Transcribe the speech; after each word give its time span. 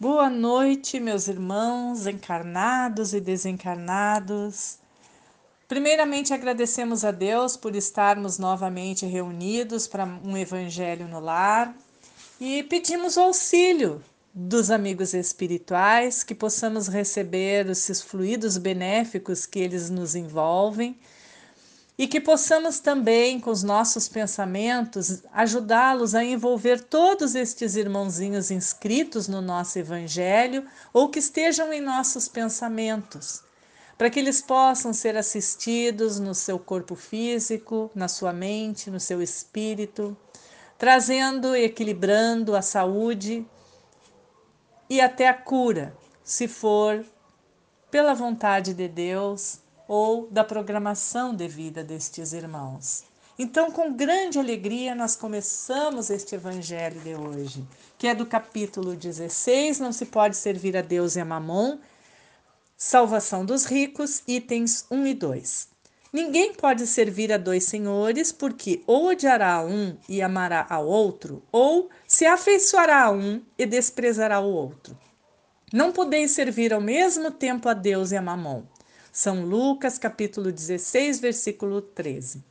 Boa 0.00 0.30
noite, 0.30 1.00
meus 1.00 1.26
irmãos 1.26 2.06
encarnados 2.06 3.12
e 3.12 3.20
desencarnados. 3.20 4.78
Primeiramente, 5.66 6.32
agradecemos 6.32 7.04
a 7.04 7.10
Deus 7.10 7.56
por 7.56 7.74
estarmos 7.74 8.38
novamente 8.38 9.04
reunidos 9.04 9.88
para 9.88 10.04
um 10.04 10.36
Evangelho 10.36 11.08
no 11.08 11.18
Lar 11.18 11.76
e 12.40 12.62
pedimos 12.62 13.16
o 13.16 13.22
auxílio 13.22 14.00
dos 14.32 14.70
amigos 14.70 15.14
espirituais, 15.14 16.22
que 16.22 16.32
possamos 16.32 16.86
receber 16.86 17.68
esses 17.68 18.00
fluidos 18.00 18.56
benéficos 18.56 19.46
que 19.46 19.58
eles 19.58 19.90
nos 19.90 20.14
envolvem 20.14 20.96
e 21.98 22.06
que 22.06 22.20
possamos 22.20 22.78
também, 22.78 23.40
com 23.40 23.50
os 23.50 23.64
nossos 23.64 24.08
pensamentos, 24.08 25.24
ajudá-los 25.32 26.14
a 26.14 26.22
envolver 26.22 26.80
todos 26.80 27.34
estes 27.34 27.74
irmãozinhos 27.74 28.52
inscritos 28.52 29.26
no 29.26 29.42
nosso 29.42 29.80
Evangelho 29.80 30.64
ou 30.92 31.08
que 31.08 31.18
estejam 31.18 31.72
em 31.72 31.80
nossos 31.80 32.28
pensamentos, 32.28 33.42
para 33.98 34.08
que 34.08 34.20
eles 34.20 34.40
possam 34.40 34.92
ser 34.92 35.16
assistidos 35.16 36.20
no 36.20 36.36
seu 36.36 36.56
corpo 36.56 36.94
físico, 36.94 37.90
na 37.92 38.06
sua 38.06 38.32
mente, 38.32 38.92
no 38.92 39.00
seu 39.00 39.20
espírito, 39.20 40.16
trazendo 40.78 41.56
e 41.56 41.64
equilibrando 41.64 42.54
a 42.54 42.62
saúde 42.62 43.44
e 44.88 45.00
até 45.00 45.26
a 45.26 45.34
cura, 45.34 45.96
se 46.22 46.46
for 46.46 47.04
pela 47.90 48.14
vontade 48.14 48.72
de 48.72 48.86
Deus 48.86 49.58
ou 49.88 50.28
da 50.30 50.44
programação 50.44 51.34
de 51.34 51.48
vida 51.48 51.82
destes 51.82 52.34
irmãos. 52.34 53.04
Então, 53.38 53.70
com 53.70 53.94
grande 53.94 54.38
alegria, 54.38 54.94
nós 54.94 55.16
começamos 55.16 56.10
este 56.10 56.34
evangelho 56.34 57.00
de 57.00 57.14
hoje, 57.14 57.66
que 57.96 58.06
é 58.06 58.14
do 58.14 58.26
capítulo 58.26 58.94
16, 58.94 59.80
não 59.80 59.92
se 59.92 60.06
pode 60.06 60.36
servir 60.36 60.76
a 60.76 60.82
Deus 60.82 61.16
e 61.16 61.20
a 61.20 61.24
Mamon, 61.24 61.78
salvação 62.76 63.46
dos 63.46 63.64
ricos, 63.64 64.22
itens 64.26 64.84
1 64.90 65.06
e 65.06 65.14
2. 65.14 65.68
Ninguém 66.12 66.52
pode 66.52 66.86
servir 66.86 67.32
a 67.32 67.36
dois 67.36 67.64
senhores, 67.64 68.32
porque 68.32 68.82
ou 68.86 69.08
odiará 69.08 69.62
um 69.62 69.96
e 70.08 70.20
amará 70.20 70.66
ao 70.68 70.86
outro, 70.86 71.42
ou 71.52 71.90
se 72.06 72.26
afeiçoará 72.26 73.04
a 73.04 73.10
um 73.10 73.42
e 73.58 73.66
desprezará 73.66 74.40
o 74.40 74.50
outro. 74.50 74.98
Não 75.72 75.92
podeis 75.92 76.30
servir 76.30 76.72
ao 76.72 76.80
mesmo 76.80 77.30
tempo 77.30 77.68
a 77.68 77.74
Deus 77.74 78.10
e 78.10 78.16
a 78.16 78.22
Mamon. 78.22 78.62
São 79.12 79.44
Lucas, 79.44 79.98
capítulo 79.98 80.52
16, 80.52 81.20
versículo 81.20 81.80
13. 81.80 82.42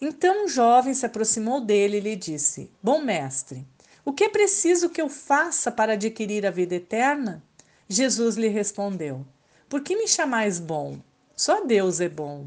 Então 0.00 0.44
um 0.44 0.48
jovem 0.48 0.92
se 0.94 1.06
aproximou 1.06 1.60
dele 1.60 1.96
e 1.96 2.00
lhe 2.00 2.16
disse: 2.16 2.70
Bom 2.82 3.00
mestre, 3.00 3.66
o 4.04 4.12
que 4.12 4.24
é 4.24 4.28
preciso 4.28 4.90
que 4.90 5.00
eu 5.00 5.08
faça 5.08 5.70
para 5.70 5.94
adquirir 5.94 6.46
a 6.46 6.50
vida 6.50 6.74
eterna? 6.74 7.42
Jesus 7.88 8.36
lhe 8.36 8.48
respondeu: 8.48 9.26
Por 9.68 9.80
que 9.80 9.96
me 9.96 10.06
chamais 10.06 10.60
bom? 10.60 10.98
Só 11.34 11.64
Deus 11.64 12.00
é 12.00 12.08
bom. 12.08 12.46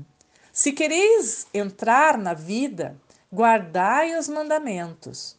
Se 0.54 0.72
quereis 0.72 1.48
entrar 1.54 2.18
na 2.18 2.34
vida, 2.34 2.96
guardai 3.32 4.18
os 4.18 4.28
mandamentos. 4.28 5.38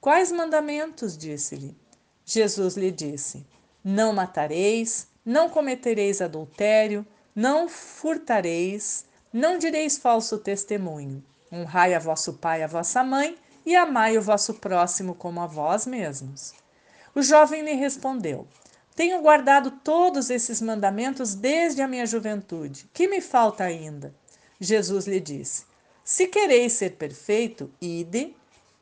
Quais 0.00 0.30
mandamentos? 0.30 1.16
disse-lhe. 1.16 1.76
Jesus 2.24 2.76
lhe 2.76 2.90
disse: 2.90 3.44
Não 3.82 4.12
matareis, 4.12 5.08
não 5.24 5.48
cometereis 5.48 6.20
adultério, 6.20 7.06
não 7.38 7.68
furtareis, 7.68 9.04
não 9.32 9.58
direis 9.58 9.96
falso 9.96 10.38
testemunho. 10.38 11.22
Honrai 11.52 11.94
a 11.94 12.00
vosso 12.00 12.32
pai 12.32 12.62
e 12.62 12.62
a 12.64 12.66
vossa 12.66 13.04
mãe, 13.04 13.38
e 13.64 13.76
amai 13.76 14.18
o 14.18 14.22
vosso 14.22 14.54
próximo 14.54 15.14
como 15.14 15.40
a 15.40 15.46
vós 15.46 15.86
mesmos. 15.86 16.52
O 17.14 17.22
jovem 17.22 17.62
lhe 17.62 17.74
respondeu: 17.74 18.48
Tenho 18.96 19.22
guardado 19.22 19.70
todos 19.70 20.30
esses 20.30 20.60
mandamentos 20.60 21.36
desde 21.36 21.80
a 21.80 21.86
minha 21.86 22.06
juventude. 22.06 22.90
Que 22.92 23.06
me 23.06 23.20
falta 23.20 23.62
ainda? 23.62 24.12
Jesus 24.58 25.06
lhe 25.06 25.20
disse: 25.20 25.64
Se 26.02 26.26
quereis 26.26 26.72
ser 26.72 26.96
perfeito, 26.96 27.70
ide, 27.80 28.34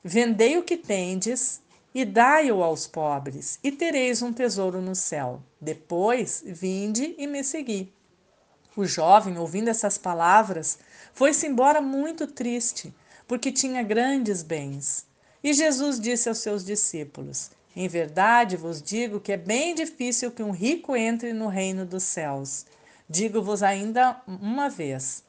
vendei 0.02 0.56
o 0.56 0.62
que 0.62 0.78
tendes 0.78 1.60
e 1.94 2.06
dai-o 2.06 2.62
aos 2.62 2.86
pobres, 2.86 3.58
e 3.62 3.70
tereis 3.70 4.22
um 4.22 4.32
tesouro 4.32 4.80
no 4.80 4.94
céu. 4.94 5.42
Depois, 5.60 6.42
vinde 6.46 7.14
e 7.18 7.26
me 7.26 7.44
segui. 7.44 7.94
O 8.76 8.84
jovem, 8.84 9.38
ouvindo 9.38 9.68
essas 9.68 9.96
palavras, 9.96 10.78
foi-se 11.14 11.46
embora 11.46 11.80
muito 11.80 12.26
triste, 12.26 12.94
porque 13.26 13.50
tinha 13.50 13.82
grandes 13.82 14.42
bens. 14.42 15.06
E 15.42 15.54
Jesus 15.54 15.98
disse 15.98 16.28
aos 16.28 16.38
seus 16.38 16.62
discípulos: 16.62 17.50
Em 17.74 17.88
verdade 17.88 18.54
vos 18.54 18.82
digo 18.82 19.18
que 19.18 19.32
é 19.32 19.36
bem 19.38 19.74
difícil 19.74 20.30
que 20.30 20.42
um 20.42 20.50
rico 20.50 20.94
entre 20.94 21.32
no 21.32 21.48
reino 21.48 21.86
dos 21.86 22.02
céus. 22.02 22.66
Digo-vos 23.08 23.62
ainda 23.62 24.20
uma 24.26 24.68
vez: 24.68 25.24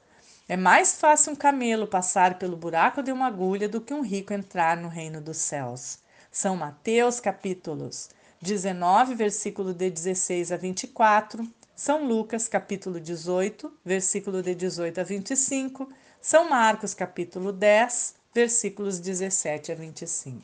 é 0.50 0.57
mais 0.57 1.00
fácil 1.00 1.31
um 1.31 1.36
camelo 1.36 1.88
passar 1.88 2.38
pelo 2.38 2.57
buraco 2.57 3.02
de 3.02 3.13
uma 3.13 3.28
agulha 3.28 3.69
do 3.69 3.80
que 3.80 3.94
um 3.94 4.02
rico 4.02 4.34
entrar 4.34 4.75
no 4.75 4.90
reino 4.90 5.22
dos 5.22 5.38
céus. 5.38 6.00
São 6.30 6.57
Mateus 6.57 7.22
capítulos 7.22 8.09
19, 8.41 9.16
versículo 9.16 9.74
de 9.74 9.90
16 9.90 10.52
a 10.52 10.57
24, 10.57 11.47
são 11.78 12.08
Lucas, 12.08 12.48
capítulo 12.48 13.00
18, 13.00 13.72
versículo 13.86 14.42
de 14.42 14.56
18 14.56 15.00
a 15.00 15.04
25, 15.04 15.88
São 16.20 16.50
Marcos, 16.50 16.96
capítulo 16.96 17.54
10, 17.54 18.16
versículos 18.34 19.00
17 19.00 19.74
a 19.74 19.76
25. 19.76 20.42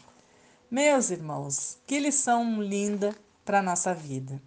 Meus 0.70 1.10
irmãos, 1.10 1.80
que 1.88 1.98
lição 1.98 2.62
linda 2.62 3.16
para 3.44 3.60
a 3.60 3.62
nossa 3.64 3.96
vida. 3.96 4.40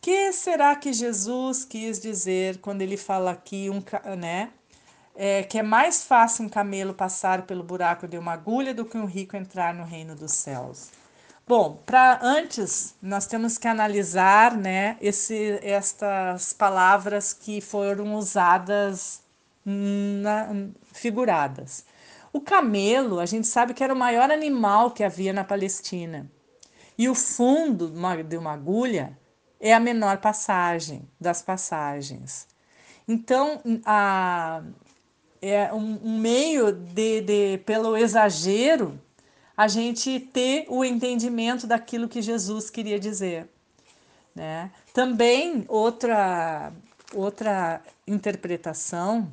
Que 0.00 0.32
será 0.32 0.76
que 0.76 0.92
Jesus 0.92 1.64
quis 1.64 1.98
dizer 1.98 2.58
quando 2.58 2.82
ele 2.82 2.96
fala 2.96 3.32
aqui, 3.32 3.68
um, 3.68 3.82
né? 4.16 4.50
É, 5.16 5.42
que 5.42 5.58
é 5.58 5.62
mais 5.62 6.04
fácil 6.04 6.44
um 6.44 6.48
camelo 6.48 6.94
passar 6.94 7.46
pelo 7.46 7.64
buraco 7.64 8.06
de 8.06 8.16
uma 8.16 8.34
agulha 8.34 8.72
do 8.72 8.84
que 8.84 8.96
um 8.96 9.06
rico 9.06 9.36
entrar 9.36 9.74
no 9.74 9.82
reino 9.82 10.14
dos 10.14 10.30
céus. 10.30 10.90
Bom, 11.46 11.82
para 11.84 12.20
antes 12.22 12.94
nós 13.02 13.26
temos 13.26 13.58
que 13.58 13.66
analisar, 13.66 14.56
né, 14.56 14.96
esse, 15.00 15.58
estas 15.62 16.52
palavras 16.52 17.32
que 17.32 17.60
foram 17.60 18.14
usadas 18.14 19.20
na, 19.64 20.48
figuradas. 20.92 21.84
O 22.32 22.40
camelo, 22.40 23.18
a 23.18 23.26
gente 23.26 23.46
sabe 23.46 23.74
que 23.74 23.82
era 23.82 23.92
o 23.92 23.96
maior 23.96 24.30
animal 24.30 24.92
que 24.92 25.04
havia 25.04 25.32
na 25.32 25.44
Palestina. 25.44 26.30
E 26.96 27.08
o 27.08 27.14
fundo 27.14 27.90
de 28.24 28.36
uma 28.36 28.52
agulha 28.52 29.18
é 29.60 29.74
a 29.74 29.80
menor 29.80 30.18
passagem 30.18 31.08
das 31.20 31.42
passagens. 31.42 32.46
Então, 33.06 33.60
a, 33.84 34.62
é 35.40 35.72
um, 35.74 35.98
um 36.04 36.18
meio 36.18 36.72
de, 36.72 37.20
de, 37.20 37.58
pelo 37.66 37.96
exagero, 37.96 38.98
a 39.56 39.68
gente 39.68 40.18
ter 40.18 40.66
o 40.68 40.84
entendimento 40.84 41.66
daquilo 41.66 42.08
que 42.08 42.22
Jesus 42.22 42.70
queria 42.70 42.98
dizer. 42.98 43.48
Né? 44.34 44.70
Também 44.94 45.64
outra, 45.68 46.72
outra 47.14 47.82
interpretação 48.06 49.30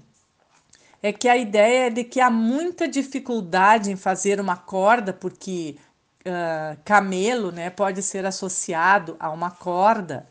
é 1.02 1.14
que 1.14 1.30
a 1.30 1.38
ideia 1.38 1.88
é 1.88 1.90
de 1.90 2.04
que 2.04 2.20
há 2.20 2.30
muita 2.30 2.88
dificuldade 2.88 3.92
em 3.92 3.96
fazer 3.96 4.40
uma 4.42 4.58
corda, 4.58 5.14
porque 5.14 5.78
uh, 6.26 6.78
camelo 6.84 7.52
né, 7.52 7.70
pode 7.70 8.04
ser 8.04 8.26
associado 8.26 9.16
a 9.20 9.30
uma 9.30 9.50
corda, 9.50 10.28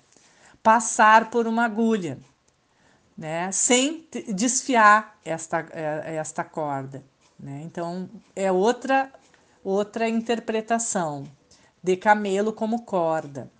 passar 0.63 1.31
por 1.31 1.47
uma 1.47 1.65
agulha, 1.65 2.19
né, 3.17 3.51
sem 3.51 4.07
desfiar 4.29 5.17
esta, 5.25 5.67
esta 6.05 6.45
corda. 6.45 7.03
Né? 7.41 7.63
Então, 7.65 8.09
é 8.37 8.53
outra 8.53 9.11
outra 9.63 10.09
interpretação 10.09 11.25
de 11.83 11.97
camelo 11.97 12.53
como 12.53 12.83
corda. 12.83 13.51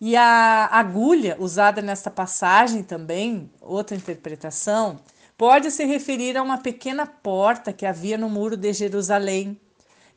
E 0.00 0.16
a 0.16 0.68
agulha 0.70 1.36
usada 1.38 1.80
nesta 1.80 2.10
passagem 2.10 2.82
também, 2.82 3.50
outra 3.60 3.96
interpretação, 3.96 5.00
pode 5.36 5.70
se 5.70 5.84
referir 5.84 6.36
a 6.36 6.42
uma 6.42 6.58
pequena 6.58 7.06
porta 7.06 7.72
que 7.72 7.86
havia 7.86 8.18
no 8.18 8.28
muro 8.28 8.56
de 8.56 8.72
Jerusalém 8.72 9.60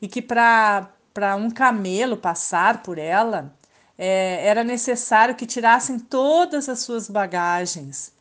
e 0.00 0.08
que 0.08 0.20
para 0.20 1.36
um 1.36 1.50
camelo 1.50 2.16
passar 2.16 2.82
por 2.82 2.98
ela 2.98 3.54
é, 3.96 4.46
era 4.46 4.62
necessário 4.62 5.34
que 5.34 5.46
tirassem 5.46 5.98
todas 5.98 6.68
as 6.68 6.80
suas 6.80 7.08
bagagens. 7.08 8.12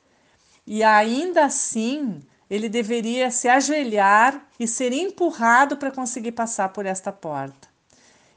E 0.66 0.84
ainda 0.84 1.46
assim, 1.46 2.22
ele 2.50 2.70
deveria 2.70 3.30
se 3.30 3.48
ajoelhar 3.48 4.46
e 4.60 4.68
ser 4.68 4.94
empurrado 4.94 5.78
para 5.78 5.92
conseguir 5.92 6.32
passar 6.32 6.70
por 6.70 6.86
esta 6.86 7.12
porta. 7.12 7.68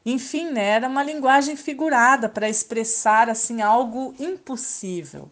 Enfim, 0.05 0.51
né, 0.51 0.71
era 0.71 0.89
uma 0.89 1.03
linguagem 1.03 1.57
figurada 1.57 2.29
para 2.29 2.49
expressar 2.49 3.29
assim 3.29 3.61
algo 3.61 4.15
impossível 4.19 5.31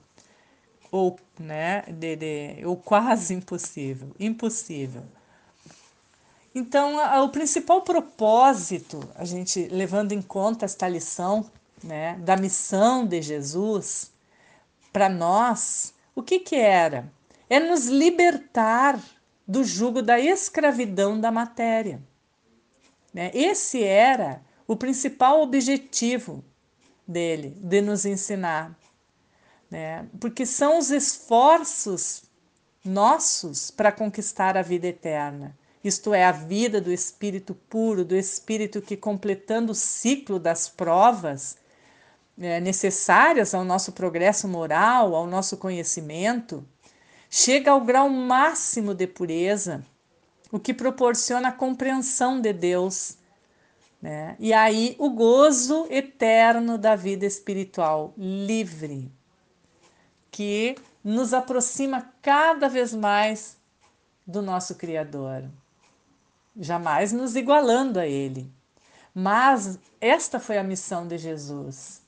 ou, 0.90 1.18
né, 1.38 1.82
de, 1.88 2.16
de, 2.16 2.66
ou 2.66 2.76
quase 2.76 3.34
impossível, 3.34 4.10
impossível. 4.18 5.02
Então, 6.54 6.98
a, 6.98 7.22
o 7.22 7.28
principal 7.28 7.82
propósito, 7.82 9.06
a 9.14 9.24
gente 9.24 9.68
levando 9.68 10.12
em 10.12 10.22
conta 10.22 10.64
esta 10.64 10.88
lição 10.88 11.48
né, 11.82 12.16
da 12.20 12.36
missão 12.36 13.06
de 13.06 13.22
Jesus, 13.22 14.10
para 14.92 15.08
nós, 15.08 15.94
o 16.14 16.22
que, 16.22 16.40
que 16.40 16.56
era? 16.56 17.10
É 17.48 17.58
nos 17.58 17.86
libertar 17.86 19.00
do 19.46 19.64
jugo 19.64 20.02
da 20.02 20.20
escravidão 20.20 21.18
da 21.18 21.30
matéria. 21.30 22.02
Né? 23.12 23.30
Esse 23.32 23.82
era 23.82 24.42
o 24.66 24.76
principal 24.76 25.40
objetivo 25.42 26.44
dele, 27.06 27.56
de 27.56 27.80
nos 27.80 28.04
ensinar. 28.04 28.78
Né? 29.70 30.06
Porque 30.20 30.44
são 30.44 30.78
os 30.78 30.90
esforços 30.90 32.24
nossos 32.84 33.70
para 33.70 33.90
conquistar 33.90 34.56
a 34.56 34.62
vida 34.62 34.86
eterna. 34.86 35.56
Isto 35.82 36.12
é, 36.12 36.24
a 36.24 36.32
vida 36.32 36.80
do 36.80 36.92
espírito 36.92 37.54
puro, 37.54 38.04
do 38.04 38.14
espírito 38.14 38.82
que, 38.82 38.96
completando 38.96 39.72
o 39.72 39.74
ciclo 39.74 40.38
das 40.38 40.68
provas 40.68 41.56
é, 42.38 42.60
necessárias 42.60 43.54
ao 43.54 43.64
nosso 43.64 43.92
progresso 43.92 44.46
moral, 44.48 45.14
ao 45.14 45.26
nosso 45.26 45.56
conhecimento, 45.56 46.64
chega 47.28 47.70
ao 47.70 47.80
grau 47.80 48.08
máximo 48.08 48.94
de 48.94 49.06
pureza, 49.06 49.84
o 50.50 50.58
que 50.58 50.72
proporciona 50.72 51.48
a 51.48 51.52
compreensão 51.52 52.40
de 52.40 52.52
Deus. 52.52 53.16
Né? 54.00 54.36
E 54.38 54.52
aí 54.52 54.96
o 54.98 55.10
gozo 55.10 55.86
eterno 55.90 56.78
da 56.78 56.94
vida 56.96 57.26
espiritual 57.26 58.14
livre, 58.16 59.10
que 60.30 60.76
nos 61.02 61.34
aproxima 61.34 62.12
cada 62.22 62.68
vez 62.68 62.94
mais 62.94 63.56
do 64.26 64.42
nosso 64.42 64.74
Criador, 64.74 65.44
jamais 66.56 67.12
nos 67.12 67.34
igualando 67.34 67.98
a 67.98 68.06
Ele. 68.06 68.50
Mas 69.14 69.78
esta 70.00 70.38
foi 70.38 70.58
a 70.58 70.62
missão 70.62 71.08
de 71.08 71.18
Jesus. 71.18 72.02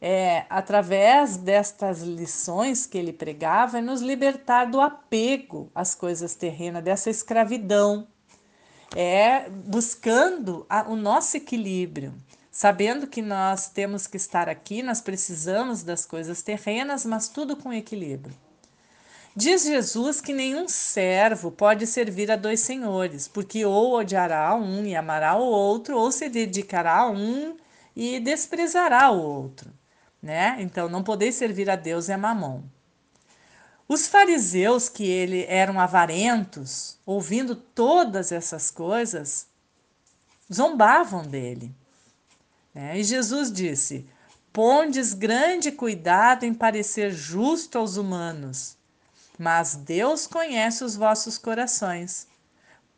É, 0.00 0.44
através 0.50 1.36
destas 1.36 2.02
lições 2.02 2.86
que 2.86 2.98
ele 2.98 3.12
pregava, 3.12 3.78
é 3.78 3.80
nos 3.80 4.00
libertar 4.02 4.66
do 4.66 4.80
apego 4.80 5.70
às 5.74 5.94
coisas 5.94 6.34
terrenas, 6.34 6.84
dessa 6.84 7.08
escravidão, 7.08 8.06
é 8.94 9.48
buscando 9.48 10.66
a, 10.68 10.82
o 10.88 10.94
nosso 10.94 11.36
equilíbrio, 11.36 12.14
sabendo 12.50 13.06
que 13.06 13.22
nós 13.22 13.68
temos 13.68 14.06
que 14.06 14.16
estar 14.16 14.48
aqui, 14.48 14.82
nós 14.82 15.00
precisamos 15.00 15.82
das 15.82 16.04
coisas 16.04 16.42
terrenas, 16.42 17.04
mas 17.04 17.28
tudo 17.28 17.56
com 17.56 17.72
equilíbrio. 17.72 18.34
Diz 19.36 19.64
Jesus 19.64 20.20
que 20.20 20.32
nenhum 20.32 20.68
servo 20.68 21.50
pode 21.50 21.88
servir 21.88 22.30
a 22.30 22.36
dois 22.36 22.60
senhores, 22.60 23.26
porque 23.26 23.64
ou 23.64 23.94
odiará 23.94 24.54
um 24.54 24.84
e 24.86 24.94
amará 24.94 25.34
o 25.34 25.42
outro, 25.44 25.98
ou 25.98 26.12
se 26.12 26.28
dedicará 26.28 26.98
a 26.98 27.10
um 27.10 27.56
e 27.96 28.20
desprezará 28.20 29.10
o 29.10 29.20
outro. 29.20 29.72
Né? 30.24 30.56
Então, 30.58 30.88
não 30.88 31.04
podeis 31.04 31.36
servir 31.36 31.68
a 31.68 31.76
Deus 31.76 32.08
a 32.08 32.16
mamon. 32.16 32.62
Os 33.86 34.08
fariseus, 34.08 34.88
que 34.88 35.04
ele 35.04 35.44
eram 35.46 35.78
avarentos, 35.78 36.98
ouvindo 37.04 37.54
todas 37.54 38.32
essas 38.32 38.70
coisas, 38.70 39.46
zombavam 40.52 41.22
dele. 41.22 41.70
Né? 42.74 42.98
E 42.98 43.04
Jesus 43.04 43.52
disse: 43.52 44.08
Pondes 44.52 45.12
grande 45.12 45.70
cuidado 45.70 46.44
em 46.44 46.54
parecer 46.54 47.12
justo 47.12 47.78
aos 47.78 47.96
humanos 47.98 48.78
mas 49.38 49.74
Deus 49.74 50.26
conhece 50.26 50.84
os 50.84 50.96
vossos 50.96 51.38
corações. 51.38 52.28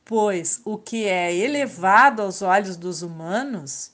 Pois 0.05 0.61
o 0.65 0.79
que 0.79 1.05
é 1.05 1.35
elevado 1.35 2.23
aos 2.23 2.43
olhos 2.43 2.77
dos 2.77 3.03
humanos 3.03 3.91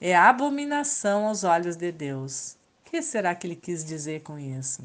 é 0.00 0.16
abominação 0.16 1.26
aos 1.26 1.44
olhos 1.44 1.76
de 1.76 1.92
Deus. 1.92 2.56
Que 2.90 3.00
será 3.00 3.36
que 3.36 3.46
ele 3.46 3.54
quis 3.54 3.84
dizer 3.84 4.22
com 4.22 4.36
isso? 4.36 4.82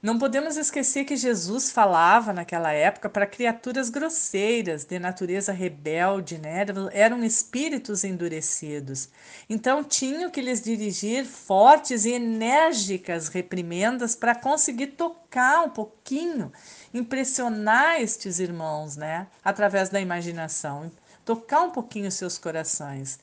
Não 0.00 0.20
podemos 0.20 0.56
esquecer 0.56 1.04
que 1.04 1.16
Jesus 1.16 1.72
falava 1.72 2.32
naquela 2.32 2.72
época 2.72 3.08
para 3.08 3.26
criaturas 3.26 3.90
grosseiras, 3.90 4.84
de 4.84 5.00
natureza 5.00 5.50
rebelde, 5.50 6.38
né? 6.38 6.64
eram 6.92 7.24
espíritos 7.24 8.04
endurecidos. 8.04 9.08
Então 9.50 9.82
tinham 9.82 10.30
que 10.30 10.40
lhes 10.40 10.62
dirigir 10.62 11.24
fortes 11.26 12.04
e 12.04 12.12
enérgicas 12.12 13.26
reprimendas 13.26 14.14
para 14.14 14.36
conseguir 14.36 14.92
tocar 14.92 15.64
um 15.64 15.70
pouquinho, 15.70 16.52
impressionar 16.94 18.00
estes 18.00 18.38
irmãos, 18.38 18.96
né? 18.96 19.26
através 19.44 19.88
da 19.88 20.00
imaginação, 20.00 20.88
tocar 21.24 21.62
um 21.62 21.72
pouquinho 21.72 22.12
seus 22.12 22.38
corações. 22.38 23.18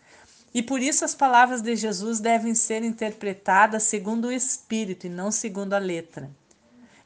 E 0.55 0.63
por 0.63 0.81
isso 0.81 1.03
as 1.03 1.13
palavras 1.13 1.61
de 1.61 1.75
Jesus 1.75 2.21
devem 2.21 2.55
ser 2.55 2.81
interpretadas 2.81 3.83
segundo 3.83 4.29
o 4.29 4.31
espírito 4.31 5.05
e 5.05 5.09
não 5.09 5.29
segundo 5.29 5.73
a 5.73 5.77
letra. 5.77 6.31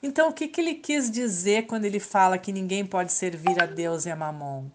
Então, 0.03 0.29
o 0.29 0.33
que, 0.33 0.47
que 0.47 0.61
ele 0.61 0.75
quis 0.75 1.09
dizer 1.09 1.65
quando 1.65 1.85
ele 1.85 1.99
fala 1.99 2.37
que 2.37 2.53
ninguém 2.53 2.85
pode 2.85 3.11
servir 3.11 3.59
a 3.59 3.65
Deus 3.65 4.05
e 4.05 4.11
a 4.11 4.15
Mamon? 4.15 4.65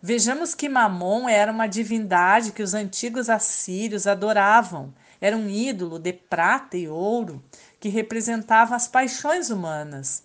Vejamos 0.00 0.54
que 0.54 0.70
Mamon 0.70 1.28
era 1.28 1.52
uma 1.52 1.66
divindade 1.66 2.52
que 2.52 2.62
os 2.62 2.72
antigos 2.72 3.28
assírios 3.28 4.06
adoravam. 4.06 4.94
Era 5.20 5.36
um 5.36 5.46
ídolo 5.46 5.98
de 5.98 6.14
prata 6.14 6.78
e 6.78 6.88
ouro 6.88 7.44
que 7.78 7.90
representava 7.90 8.74
as 8.74 8.88
paixões 8.88 9.50
humanas, 9.50 10.22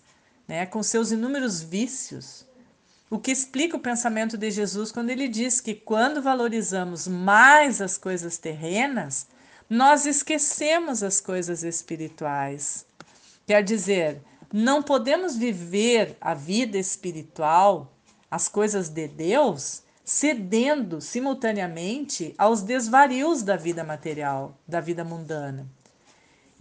né, 0.48 0.64
com 0.64 0.82
seus 0.82 1.12
inúmeros 1.12 1.60
vícios. 1.60 2.46
O 3.12 3.18
que 3.18 3.30
explica 3.30 3.76
o 3.76 3.78
pensamento 3.80 4.38
de 4.38 4.50
Jesus 4.50 4.90
quando 4.90 5.10
ele 5.10 5.28
diz 5.28 5.60
que 5.60 5.74
quando 5.74 6.22
valorizamos 6.22 7.06
mais 7.06 7.82
as 7.82 7.98
coisas 7.98 8.38
terrenas, 8.38 9.26
nós 9.68 10.06
esquecemos 10.06 11.02
as 11.02 11.20
coisas 11.20 11.62
espirituais. 11.62 12.86
Quer 13.46 13.62
dizer, 13.62 14.22
não 14.50 14.82
podemos 14.82 15.36
viver 15.36 16.16
a 16.22 16.32
vida 16.32 16.78
espiritual, 16.78 17.92
as 18.30 18.48
coisas 18.48 18.88
de 18.88 19.06
Deus, 19.08 19.82
cedendo 20.02 20.98
simultaneamente 20.98 22.34
aos 22.38 22.62
desvarios 22.62 23.42
da 23.42 23.56
vida 23.56 23.84
material, 23.84 24.58
da 24.66 24.80
vida 24.80 25.04
mundana. 25.04 25.68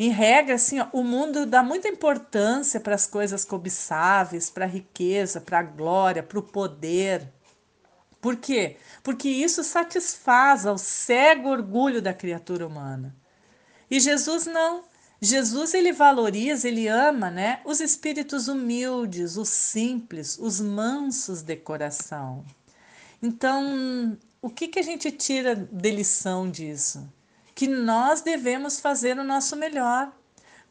Em 0.04 0.10
regra, 0.10 0.56
assim, 0.56 0.80
ó, 0.80 0.88
o 0.94 1.04
mundo 1.04 1.46
dá 1.46 1.62
muita 1.62 1.88
importância 1.88 2.80
para 2.80 2.96
as 2.96 3.06
coisas 3.06 3.46
cobiçáveis, 3.46 4.50
para 4.50 4.66
a 4.66 4.68
riqueza, 4.68 5.40
para 5.40 5.60
a 5.60 5.64
glória, 5.64 6.24
para 6.24 6.40
o 6.40 6.42
poder. 6.42 7.32
Por 8.20 8.36
quê? 8.38 8.78
Porque 9.04 9.30
isso 9.30 9.64
satisfaz 9.64 10.66
ao 10.66 10.76
cego 10.76 11.50
orgulho 11.50 12.02
da 12.02 12.16
criatura 12.16 12.66
humana. 12.66 13.16
E 13.92 14.00
Jesus 14.00 14.48
não. 14.48 14.86
Jesus 15.22 15.76
ele 15.76 15.94
valoriza, 15.94 16.68
ele 16.68 16.88
ama, 16.88 17.30
né, 17.30 17.62
os 17.64 17.80
espíritos 17.80 18.48
humildes, 18.48 19.38
os 19.38 19.50
simples, 19.50 20.36
os 20.40 20.60
mansos 20.60 21.44
de 21.44 21.56
coração. 21.56 22.44
Então, 23.22 24.18
o 24.42 24.50
que 24.50 24.68
que 24.68 24.80
a 24.80 24.84
gente 24.84 25.12
tira 25.12 25.56
de 25.56 25.92
lição 25.92 26.50
disso? 26.50 27.08
Que 27.54 27.68
nós 27.68 28.22
devemos 28.22 28.80
fazer 28.80 29.18
o 29.18 29.24
nosso 29.24 29.56
melhor, 29.56 30.12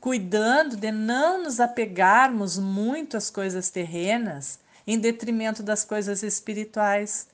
cuidando 0.01 0.77
de 0.77 0.91
não 0.91 1.43
nos 1.43 1.61
apegarmos 1.61 2.59
muito 2.59 3.17
às 3.17 3.31
coisas 3.31 3.71
terrenas 3.71 4.59
em 4.87 4.99
detrimento 4.99 5.63
das 5.63 5.85
coisas 5.85 6.23
espirituais. 6.23 7.29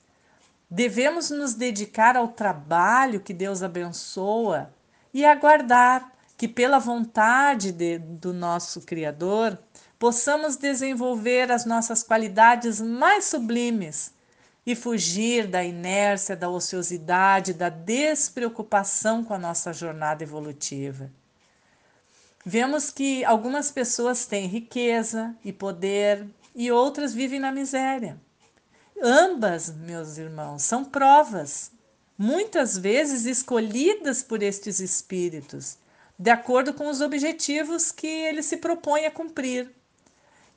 Devemos 0.69 1.29
nos 1.29 1.53
dedicar 1.53 2.17
ao 2.17 2.27
trabalho 2.27 3.21
que 3.21 3.33
Deus 3.33 3.63
abençoa 3.63 4.69
e 5.13 5.25
aguardar 5.25 6.11
que, 6.35 6.47
pela 6.47 6.77
vontade 6.77 7.71
de, 7.71 7.97
do 7.97 8.33
nosso 8.33 8.81
Criador, 8.81 9.57
possamos 9.97 10.55
desenvolver 10.57 11.51
as 11.51 11.65
nossas 11.65 12.03
qualidades 12.03 12.79
mais 12.79 13.25
sublimes 13.25 14.13
e 14.67 14.75
fugir 14.75 15.47
da 15.47 15.63
inércia, 15.63 16.35
da 16.35 16.49
ociosidade, 16.49 17.53
da 17.53 17.69
despreocupação 17.69 19.23
com 19.23 19.33
a 19.33 19.39
nossa 19.39 19.71
jornada 19.71 20.23
evolutiva. 20.23 21.09
Vemos 22.45 22.91
que 22.91 23.23
algumas 23.23 23.71
pessoas 23.71 24.25
têm 24.25 24.45
riqueza 24.45 25.33
e 25.41 25.53
poder 25.53 26.27
e 26.53 26.69
outras 26.69 27.13
vivem 27.13 27.39
na 27.39 27.49
miséria. 27.49 28.19
Ambas, 29.01 29.73
meus 29.73 30.17
irmãos, 30.17 30.63
são 30.63 30.83
provas, 30.83 31.71
muitas 32.17 32.77
vezes 32.77 33.25
escolhidas 33.25 34.21
por 34.21 34.43
estes 34.43 34.81
espíritos 34.81 35.77
de 36.19 36.31
acordo 36.31 36.73
com 36.73 36.89
os 36.89 36.99
objetivos 36.99 37.91
que 37.91 38.07
ele 38.07 38.41
se 38.41 38.57
propõe 38.57 39.05
a 39.05 39.11
cumprir. 39.11 39.69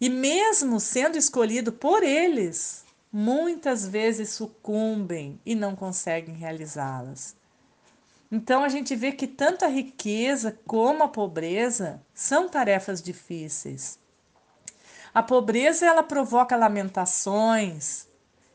E 0.01 0.09
mesmo 0.09 0.81
sendo 0.81 1.19
escolhido 1.19 1.71
por 1.71 2.03
eles, 2.03 2.83
muitas 3.13 3.87
vezes 3.87 4.31
sucumbem 4.31 5.41
e 5.45 5.55
não 5.55 5.75
conseguem 5.75 6.35
realizá-las. 6.35 7.37
Então 8.31 8.63
a 8.63 8.69
gente 8.69 8.95
vê 8.95 9.11
que 9.11 9.27
tanto 9.27 9.65
a 9.65 9.69
riqueza 9.69 10.57
como 10.65 11.03
a 11.03 11.09
pobreza 11.09 12.01
são 12.15 12.49
tarefas 12.49 13.03
difíceis. 13.03 13.99
A 15.13 15.23
pobreza 15.23 15.85
ela 15.85 16.05
provoca 16.05 16.55
lamentações 16.57 18.07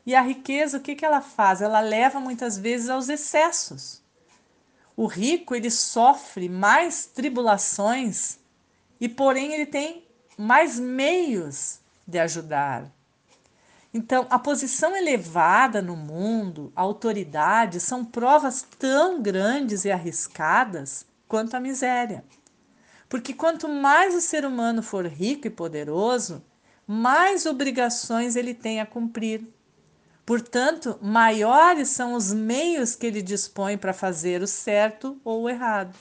e 0.05 0.15
a 0.15 0.21
riqueza 0.21 0.77
o 0.77 0.81
que, 0.81 0.95
que 0.95 1.03
ela 1.03 1.19
faz? 1.19 1.61
Ela 1.61 1.81
leva 1.81 2.19
muitas 2.19 2.57
vezes 2.57 2.89
aos 2.89 3.09
excessos. 3.09 4.01
O 4.95 5.07
rico 5.07 5.53
ele 5.53 5.69
sofre 5.69 6.47
mais 6.47 7.05
tribulações 7.05 8.39
e 9.01 9.09
porém 9.09 9.53
ele 9.53 9.65
tem 9.65 10.07
mais 10.37 10.79
meios 10.79 11.81
de 12.07 12.17
ajudar. 12.19 12.89
Então, 13.97 14.27
a 14.29 14.37
posição 14.37 14.93
elevada 14.93 15.81
no 15.81 15.95
mundo, 15.95 16.69
a 16.75 16.81
autoridade, 16.81 17.79
são 17.79 18.03
provas 18.03 18.61
tão 18.77 19.21
grandes 19.21 19.85
e 19.85 19.89
arriscadas 19.89 21.05
quanto 21.29 21.55
a 21.55 21.61
miséria. 21.61 22.21
Porque 23.07 23.33
quanto 23.33 23.69
mais 23.69 24.13
o 24.13 24.19
ser 24.19 24.43
humano 24.43 24.83
for 24.83 25.05
rico 25.05 25.47
e 25.47 25.49
poderoso, 25.49 26.43
mais 26.85 27.45
obrigações 27.45 28.35
ele 28.35 28.53
tem 28.53 28.81
a 28.81 28.85
cumprir. 28.85 29.47
Portanto, 30.25 30.99
maiores 31.01 31.87
são 31.87 32.15
os 32.15 32.33
meios 32.33 32.97
que 32.97 33.07
ele 33.07 33.21
dispõe 33.21 33.77
para 33.77 33.93
fazer 33.93 34.41
o 34.41 34.47
certo 34.47 35.17
ou 35.23 35.43
o 35.43 35.49
errado. 35.49 35.95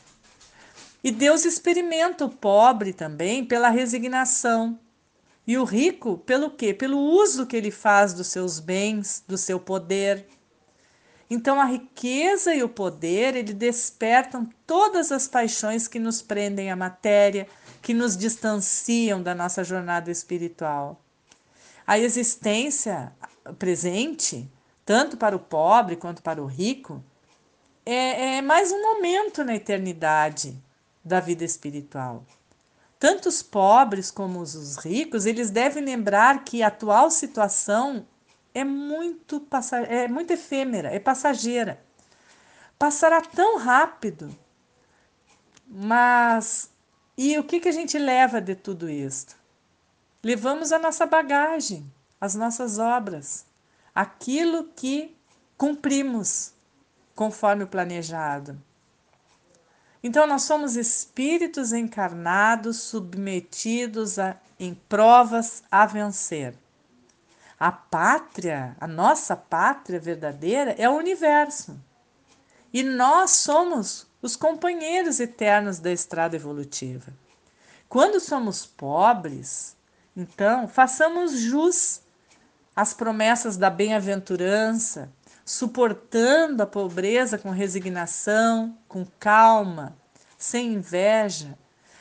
E 1.05 1.13
Deus 1.13 1.45
experimenta 1.45 2.25
o 2.25 2.29
pobre 2.29 2.93
também 2.93 3.45
pela 3.45 3.69
resignação. 3.69 4.81
E 5.47 5.59
o 5.59 5.65
rico 5.65 6.19
pelo 6.19 6.51
quê? 6.51 6.73
Pelo 6.73 6.99
uso 6.99 7.47
que 7.47 7.57
ele 7.57 7.71
faz 7.71 8.15
dos 8.15 8.29
seus 8.29 8.59
bens, 8.59 9.23
do 9.29 9.37
seu 9.37 9.61
poder. 9.61 10.27
Então 11.29 11.61
a 11.61 11.65
riqueza 11.65 12.55
e 12.55 12.63
o 12.63 12.69
poder, 12.69 13.37
ele 13.37 13.53
despertam 13.53 14.49
todas 14.67 15.13
as 15.13 15.29
paixões 15.29 15.87
que 15.87 15.99
nos 15.99 16.23
prendem 16.23 16.71
à 16.71 16.77
matéria, 16.77 17.47
que 17.83 17.93
nos 17.93 18.17
distanciam 18.17 19.23
da 19.23 19.35
nossa 19.35 19.63
jornada 19.63 20.11
espiritual. 20.11 21.01
A 21.87 21.99
existência 21.99 23.13
presente, 23.59 24.51
tanto 24.87 25.17
para 25.19 25.37
o 25.37 25.41
pobre 25.41 25.97
quanto 25.97 26.23
para 26.23 26.43
o 26.43 26.47
rico, 26.47 27.03
é, 27.85 28.37
é 28.37 28.43
mais 28.43 28.73
um 28.73 28.81
momento 28.81 29.45
na 29.45 29.55
eternidade 29.55 30.57
da 31.05 31.21
vida 31.21 31.45
espiritual. 31.45 32.25
Tanto 33.05 33.29
os 33.29 33.43
pobres 33.43 34.11
como 34.11 34.41
os 34.41 34.77
ricos, 34.77 35.27
eles 35.27 35.51
devem 35.51 35.85
lembrar 35.85 36.43
que 36.43 36.63
a 36.63 36.69
atual 36.69 37.11
situação 37.11 38.07
é 38.55 38.65
muito, 38.65 39.47
é 39.87 40.09
muito 40.09 40.31
efêmera, 40.31 40.89
é 40.89 40.99
passageira. 40.99 41.85
Passará 42.79 43.21
tão 43.21 43.59
rápido, 43.59 44.35
mas 45.69 46.71
e 47.15 47.39
o 47.39 47.45
que, 47.45 47.61
que 47.61 47.69
a 47.69 47.73
gente 47.73 47.99
leva 47.99 48.41
de 48.41 48.55
tudo 48.55 48.89
isso? 48.89 49.37
Levamos 50.23 50.73
a 50.73 50.79
nossa 50.79 51.05
bagagem, 51.05 51.93
as 52.19 52.35
nossas 52.35 52.79
obras, 52.79 53.45
aquilo 53.95 54.71
que 54.75 55.15
cumprimos 55.59 56.55
conforme 57.15 57.65
o 57.65 57.69
planejado. 57.69 58.59
Então, 60.07 60.27
nós 60.27 60.43
somos 60.43 60.77
espíritos 60.77 61.73
encarnados 61.73 62.77
submetidos 62.77 64.19
a, 64.19 64.37
em 64.61 64.75
provas 64.75 65.63
a 65.71 65.87
vencer. 65.87 66.55
A 67.59 67.73
pátria, 67.73 68.77
a 68.79 68.87
nossa 68.87 69.35
pátria 69.35 69.99
verdadeira 69.99 70.75
é 70.77 70.87
o 70.87 70.99
universo. 70.99 71.81
E 72.71 72.83
nós 72.83 73.31
somos 73.31 74.07
os 74.21 74.37
companheiros 74.37 75.21
eternos 75.21 75.79
da 75.79 75.91
estrada 75.91 76.37
evolutiva. 76.37 77.11
Quando 77.89 78.21
somos 78.21 78.67
pobres, 78.67 79.75
então 80.15 80.69
façamos 80.69 81.33
jus 81.39 82.03
às 82.77 82.93
promessas 82.93 83.57
da 83.57 83.71
bem-aventurança, 83.71 85.11
suportando 85.45 86.63
a 86.63 86.67
pobreza 86.67 87.37
com 87.37 87.51
resignação, 87.51 88.77
com 88.89 89.05
calma, 89.19 89.97
sem 90.39 90.75
inveja, 90.75 91.59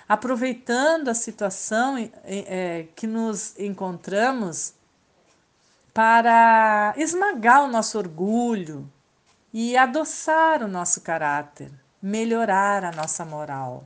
aproveitando 0.07 1.09
a 1.09 1.13
situação 1.13 1.97
é, 2.23 2.87
que 2.95 3.05
nos 3.05 3.57
encontramos 3.59 4.73
para 5.93 6.93
esmagar 6.97 7.63
o 7.63 7.67
nosso 7.67 7.97
orgulho 7.97 8.89
e 9.51 9.75
adoçar 9.75 10.63
o 10.63 10.67
nosso 10.67 11.01
caráter, 11.01 11.69
melhorar 12.01 12.83
a 12.83 12.91
nossa 12.91 13.25
moral. 13.25 13.83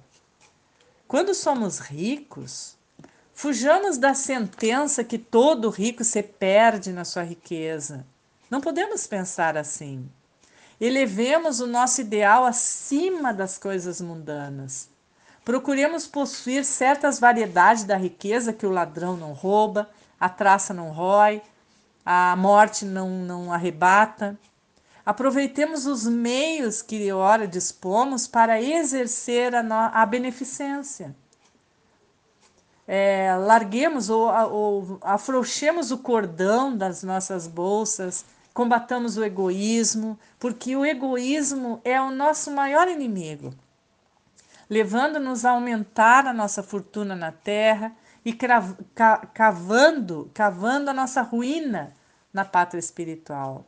Quando 1.07 1.33
somos 1.33 1.79
ricos, 1.79 2.77
fujamos 3.33 3.97
da 3.97 4.13
sentença 4.13 5.03
que 5.03 5.17
todo 5.17 5.69
rico 5.69 6.03
se 6.03 6.21
perde 6.21 6.91
na 6.93 7.03
sua 7.03 7.23
riqueza 7.23 8.05
não 8.49 8.61
podemos 8.61 9.05
pensar 9.05 9.57
assim. 9.57 10.09
Elevemos 10.79 11.59
o 11.59 11.67
nosso 11.67 12.01
ideal 12.01 12.45
acima 12.45 13.33
das 13.33 13.57
coisas 13.57 13.99
mundanas. 13.99 14.89
Procuremos 15.43 16.05
possuir 16.05 16.63
certas 16.63 17.19
variedades 17.19 17.83
da 17.83 17.95
riqueza 17.95 18.53
que 18.53 18.65
o 18.65 18.69
ladrão 18.69 19.17
não 19.17 19.33
rouba, 19.33 19.89
a 20.19 20.29
traça 20.29 20.73
não 20.73 20.91
rói, 20.91 21.41
a 22.05 22.35
morte 22.35 22.85
não, 22.85 23.09
não 23.09 23.51
arrebata. 23.51 24.37
Aproveitemos 25.05 25.85
os 25.85 26.05
meios 26.05 26.81
que 26.81 27.11
ora 27.11 27.47
dispomos 27.47 28.27
para 28.27 28.61
exercer 28.61 29.55
a, 29.55 29.63
no, 29.63 29.73
a 29.73 30.05
beneficência. 30.05 31.15
É, 32.87 33.35
larguemos 33.35 34.09
ou, 34.09 34.29
ou 34.51 34.99
afrouxemos 35.01 35.91
o 35.91 35.97
cordão 35.97 36.75
das 36.75 37.03
nossas 37.03 37.47
bolsas 37.47 38.25
combatamos 38.57 39.17
o 39.17 39.23
egoísmo, 39.23 40.17
porque 40.39 40.75
o 40.75 40.83
egoísmo 40.83 41.79
é 41.85 42.01
o 42.01 42.09
nosso 42.09 42.49
maior 42.49 42.87
inimigo, 42.87 43.53
levando-nos 44.67 45.45
a 45.45 45.51
aumentar 45.51 46.25
a 46.25 46.33
nossa 46.33 46.63
fortuna 46.63 47.15
na 47.15 47.31
terra 47.31 47.95
e 48.25 48.33
cavando, 49.31 50.31
cavando 50.33 50.89
a 50.89 50.93
nossa 50.93 51.21
ruína 51.21 51.95
na 52.33 52.43
pátria 52.43 52.79
espiritual. 52.79 53.63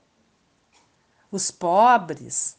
Os 1.32 1.52
pobres, 1.52 2.58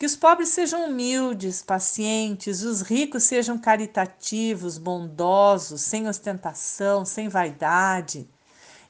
que 0.00 0.06
os 0.06 0.16
pobres 0.16 0.48
sejam 0.48 0.86
humildes, 0.86 1.62
pacientes, 1.62 2.64
os 2.64 2.82
ricos 2.82 3.22
sejam 3.22 3.56
caritativos, 3.56 4.78
bondosos, 4.78 5.80
sem 5.80 6.08
ostentação, 6.08 7.04
sem 7.04 7.28
vaidade 7.28 8.28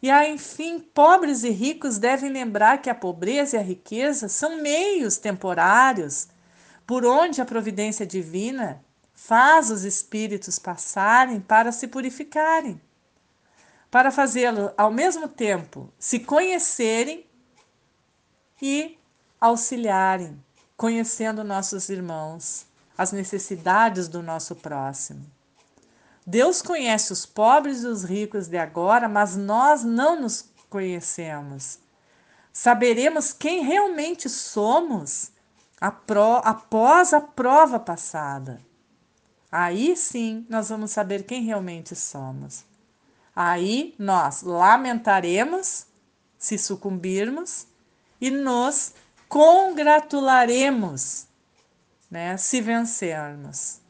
e 0.02 0.10
aí, 0.10 0.32
enfim, 0.32 0.80
pobres 0.80 1.44
e 1.44 1.50
ricos 1.50 1.96
devem 1.96 2.28
lembrar 2.28 2.82
que 2.82 2.90
a 2.90 2.94
pobreza 2.94 3.56
e 3.56 3.60
a 3.60 3.62
riqueza 3.62 4.28
são 4.28 4.60
meios 4.60 5.16
temporários 5.16 6.26
por 6.84 7.06
onde 7.06 7.40
a 7.40 7.44
providência 7.44 8.04
divina 8.04 8.84
faz 9.14 9.70
os 9.70 9.84
espíritos 9.84 10.58
passarem 10.58 11.40
para 11.40 11.70
se 11.70 11.86
purificarem, 11.86 12.80
para 13.88 14.10
fazê-lo 14.10 14.72
ao 14.76 14.90
mesmo 14.90 15.28
tempo 15.28 15.88
se 15.96 16.18
conhecerem 16.18 17.24
e 18.60 18.98
auxiliarem, 19.40 20.36
conhecendo 20.76 21.44
nossos 21.44 21.88
irmãos, 21.88 22.66
as 22.98 23.12
necessidades 23.12 24.08
do 24.08 24.20
nosso 24.20 24.56
próximo. 24.56 25.24
Deus 26.26 26.62
conhece 26.62 27.12
os 27.12 27.26
pobres 27.26 27.82
e 27.82 27.86
os 27.86 28.04
ricos 28.04 28.46
de 28.48 28.56
agora, 28.56 29.08
mas 29.08 29.36
nós 29.36 29.84
não 29.84 30.20
nos 30.20 30.50
conhecemos. 30.70 31.78
Saberemos 32.52 33.32
quem 33.32 33.62
realmente 33.62 34.28
somos 34.28 35.32
após 35.80 37.12
a 37.12 37.20
prova 37.20 37.80
passada. 37.80 38.60
Aí 39.50 39.96
sim 39.96 40.46
nós 40.48 40.68
vamos 40.68 40.92
saber 40.92 41.24
quem 41.24 41.42
realmente 41.42 41.96
somos. 41.96 42.64
Aí 43.34 43.94
nós 43.98 44.42
lamentaremos 44.42 45.86
se 46.38 46.56
sucumbirmos 46.56 47.66
e 48.20 48.30
nos 48.30 48.92
congratularemos 49.28 51.26
né, 52.10 52.36
se 52.36 52.60
vencermos. 52.60 53.81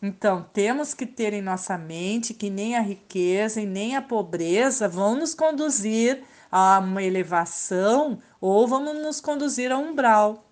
Então, 0.00 0.46
temos 0.52 0.94
que 0.94 1.04
ter 1.04 1.32
em 1.32 1.42
nossa 1.42 1.76
mente 1.76 2.32
que 2.32 2.48
nem 2.48 2.76
a 2.76 2.80
riqueza 2.80 3.60
e 3.60 3.66
nem 3.66 3.96
a 3.96 4.02
pobreza 4.02 4.88
vão 4.88 5.16
nos 5.16 5.34
conduzir 5.34 6.22
a 6.50 6.78
uma 6.78 7.02
elevação 7.02 8.20
ou 8.40 8.66
vão 8.66 8.94
nos 8.94 9.20
conduzir 9.20 9.72
a 9.72 9.78
um 9.78 9.90
umbral. 9.90 10.44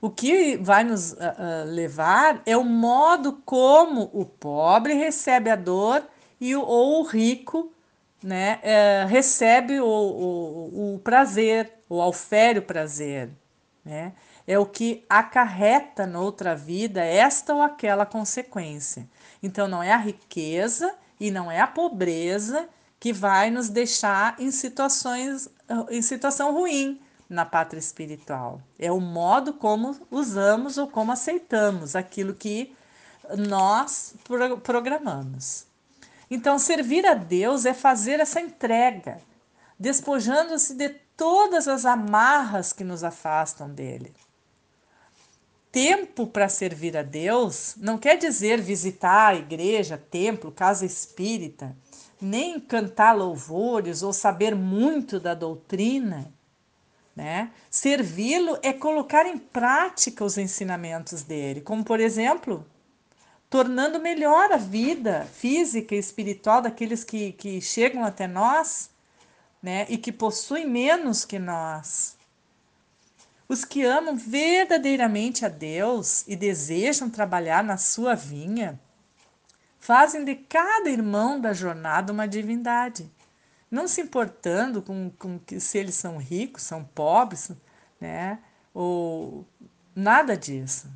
O 0.00 0.10
que 0.10 0.56
vai 0.56 0.84
nos 0.84 1.12
uh, 1.12 1.16
uh, 1.16 1.64
levar 1.66 2.42
é 2.44 2.56
o 2.56 2.64
modo 2.64 3.40
como 3.44 4.10
o 4.12 4.24
pobre 4.24 4.94
recebe 4.94 5.50
a 5.50 5.56
dor 5.56 6.02
e 6.40 6.54
o, 6.54 6.62
ou 6.62 7.00
o 7.00 7.06
rico 7.06 7.72
né, 8.22 8.60
uh, 8.62 9.06
recebe 9.06 9.80
o, 9.80 9.86
o, 9.86 10.94
o 10.94 10.98
prazer, 10.98 11.72
ou 11.88 12.00
aufere 12.00 12.58
o 12.58 12.62
prazer. 12.62 13.30
Né? 13.84 14.14
é 14.46 14.58
o 14.58 14.66
que 14.66 15.04
acarreta 15.08 16.06
noutra 16.06 16.54
vida 16.54 17.02
esta 17.02 17.54
ou 17.54 17.62
aquela 17.62 18.04
consequência. 18.04 19.08
Então, 19.42 19.66
não 19.66 19.82
é 19.82 19.92
a 19.92 19.98
riqueza 19.98 20.94
e 21.18 21.30
não 21.30 21.50
é 21.50 21.60
a 21.60 21.66
pobreza 21.66 22.68
que 23.00 23.12
vai 23.12 23.50
nos 23.50 23.68
deixar 23.68 24.36
em 24.38 24.50
situações 24.50 25.48
em 25.90 26.02
situação 26.02 26.52
ruim, 26.52 27.00
na 27.28 27.46
pátria 27.46 27.78
espiritual. 27.78 28.60
É 28.78 28.92
o 28.92 29.00
modo 29.00 29.54
como 29.54 29.96
usamos 30.10 30.76
ou 30.76 30.86
como 30.86 31.10
aceitamos 31.10 31.96
aquilo 31.96 32.34
que 32.34 32.74
nós 33.38 34.14
programamos. 34.62 35.66
Então, 36.30 36.58
servir 36.58 37.06
a 37.06 37.14
Deus 37.14 37.64
é 37.64 37.72
fazer 37.72 38.20
essa 38.20 38.42
entrega, 38.42 39.18
despojando-se 39.78 40.74
de 40.74 40.94
todas 41.16 41.68
as 41.68 41.84
amarras 41.84 42.72
que 42.72 42.84
nos 42.84 43.04
afastam 43.04 43.68
dele. 43.68 44.12
Tempo 45.70 46.26
para 46.26 46.48
servir 46.48 46.96
a 46.96 47.02
Deus 47.02 47.74
não 47.78 47.98
quer 47.98 48.16
dizer 48.16 48.60
visitar 48.60 49.28
a 49.28 49.34
igreja, 49.34 49.98
templo, 49.98 50.52
casa 50.52 50.86
espírita, 50.86 51.76
nem 52.20 52.60
cantar 52.60 53.12
louvores 53.12 54.02
ou 54.02 54.12
saber 54.12 54.54
muito 54.54 55.18
da 55.18 55.34
doutrina. 55.34 56.32
Né? 57.14 57.50
Servi-lo 57.70 58.58
é 58.62 58.72
colocar 58.72 59.26
em 59.26 59.36
prática 59.36 60.24
os 60.24 60.38
ensinamentos 60.38 61.22
dele, 61.22 61.60
como 61.60 61.84
por 61.84 61.98
exemplo, 61.98 62.64
tornando 63.50 64.00
melhor 64.00 64.52
a 64.52 64.56
vida 64.56 65.26
física 65.32 65.94
e 65.94 65.98
espiritual 65.98 66.62
daqueles 66.62 67.02
que, 67.04 67.32
que 67.32 67.60
chegam 67.60 68.04
até 68.04 68.26
nós 68.26 68.90
né? 69.64 69.86
e 69.88 69.98
que 69.98 70.12
possuem 70.12 70.68
menos 70.68 71.24
que 71.24 71.38
nós. 71.38 72.16
Os 73.48 73.64
que 73.64 73.82
amam 73.84 74.16
verdadeiramente 74.16 75.44
a 75.44 75.48
Deus 75.48 76.24
e 76.26 76.36
desejam 76.36 77.10
trabalhar 77.10 77.64
na 77.64 77.76
sua 77.76 78.14
vinha, 78.14 78.80
fazem 79.78 80.24
de 80.24 80.34
cada 80.34 80.88
irmão 80.88 81.40
da 81.40 81.52
jornada 81.52 82.12
uma 82.12 82.26
divindade 82.28 83.10
não 83.74 83.88
se 83.88 84.00
importando 84.00 84.80
com, 84.80 85.10
com 85.18 85.36
que, 85.40 85.58
se 85.58 85.78
eles 85.78 85.96
são 85.96 86.16
ricos, 86.16 86.62
são 86.62 86.84
pobres, 86.84 87.50
né? 88.00 88.38
Ou 88.72 89.44
nada 89.96 90.36
disso. 90.36 90.88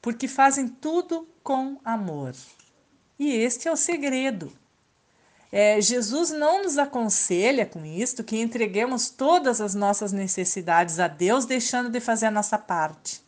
Porque 0.00 0.26
fazem 0.26 0.66
tudo 0.66 1.28
com 1.44 1.78
amor. 1.84 2.34
E 3.16 3.30
este 3.32 3.68
é 3.68 3.72
o 3.72 3.76
segredo. 3.76 4.52
É, 5.52 5.78
Jesus 5.80 6.30
não 6.30 6.62
nos 6.62 6.78
aconselha 6.78 7.66
com 7.66 7.84
isto 7.84 8.24
que 8.24 8.40
entreguemos 8.40 9.10
todas 9.10 9.60
as 9.60 9.74
nossas 9.74 10.10
necessidades 10.10 10.98
a 10.98 11.06
Deus, 11.06 11.44
deixando 11.44 11.90
de 11.90 12.00
fazer 12.00 12.26
a 12.26 12.30
nossa 12.30 12.56
parte, 12.56 13.22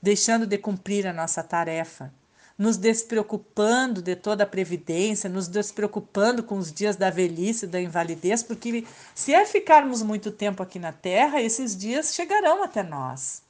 deixando 0.00 0.46
de 0.46 0.56
cumprir 0.56 1.06
a 1.06 1.12
nossa 1.12 1.42
tarefa 1.42 2.12
nos 2.56 2.76
despreocupando 2.76 4.00
de 4.00 4.14
toda 4.14 4.44
a 4.44 4.46
previdência, 4.46 5.28
nos 5.28 5.48
despreocupando 5.48 6.42
com 6.42 6.56
os 6.56 6.72
dias 6.72 6.96
da 6.96 7.10
velhice, 7.10 7.66
da 7.66 7.80
invalidez, 7.80 8.42
porque 8.42 8.86
se 9.14 9.34
é 9.34 9.44
ficarmos 9.44 10.02
muito 10.02 10.30
tempo 10.30 10.62
aqui 10.62 10.78
na 10.78 10.92
Terra, 10.92 11.42
esses 11.42 11.76
dias 11.76 12.14
chegarão 12.14 12.62
até 12.62 12.82
nós. 12.82 13.42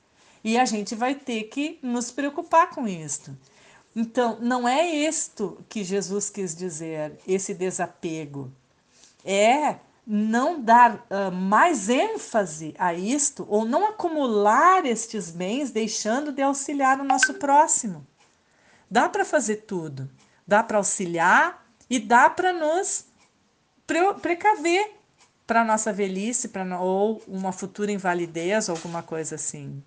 E 0.43 0.59
a 0.59 0.65
gente 0.65 0.95
vai 0.95 1.15
ter 1.15 1.45
que 1.45 1.79
nos 1.83 2.11
preocupar 2.11 2.71
com 2.71 2.89
isto. 2.89 3.37
Então, 3.95 4.39
não 4.41 4.67
é 4.67 4.85
isto 4.87 5.65
que 5.69 5.85
Jesus 5.85 6.29
quis 6.29 6.55
dizer, 6.55 7.19
esse 7.27 7.55
desapego. 7.55 8.53
É 9.25 9.77
não 10.07 10.61
dar 10.61 10.97
uh, 10.97 11.33
mais 11.33 11.89
ênfase 11.89 12.75
a 12.79 12.93
isto 12.93 13.47
ou 13.49 13.65
não 13.65 13.89
acumular 13.89 14.85
estes 14.85 15.31
bens 15.31 15.71
deixando 15.71 16.31
de 16.31 16.43
auxiliar 16.43 17.01
o 17.01 17.05
nosso 17.05 17.35
próximo. 17.35 18.07
Dá 18.91 19.09
para 19.09 19.25
fazer 19.25 19.65
tudo. 19.67 20.11
Dá 20.47 20.63
para 20.63 20.77
auxiliar 20.77 21.67
e 21.89 21.99
dá 21.99 22.29
para 22.29 22.53
nos 22.53 23.07
pre 23.87 24.15
precaver 24.15 24.93
para 25.47 25.65
nossa 25.65 25.93
velhice 25.93 26.49
pra, 26.49 26.81
ou 26.81 27.23
uma 27.27 27.53
futura 27.53 27.93
invalidez 27.93 28.69
alguma 28.69 29.03
coisa 29.03 29.35
assim. 29.37 29.83